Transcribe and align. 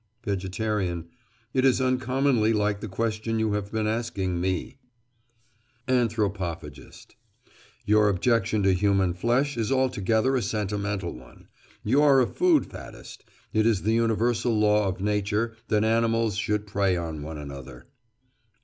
VEGETARIAN: 0.25 1.09
It 1.53 1.63
is 1.63 1.79
uncommonly 1.79 2.53
like 2.53 2.79
the 2.79 2.87
question 2.87 3.37
you 3.37 3.53
have 3.53 3.71
been 3.71 3.85
asking 3.85 4.41
me! 4.41 4.79
ANTHROPOPHAGIST: 5.87 7.15
Your 7.85 8.09
objection 8.09 8.63
to 8.63 8.73
human 8.73 9.13
flesh 9.13 9.57
is 9.57 9.71
altogether 9.71 10.35
a 10.35 10.41
sentimental 10.41 11.13
one. 11.13 11.49
You 11.83 12.01
are 12.01 12.19
a 12.19 12.25
food 12.25 12.65
faddist. 12.65 13.25
It 13.53 13.67
is 13.67 13.83
the 13.83 13.93
universal 13.93 14.57
law 14.57 14.87
of 14.87 15.01
nature 15.01 15.55
that 15.67 15.83
animals 15.85 16.35
should 16.35 16.65
prey 16.65 16.97
on 16.97 17.21
one 17.21 17.37
another. 17.37 17.85